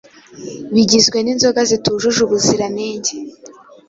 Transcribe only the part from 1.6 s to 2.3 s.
zitujuje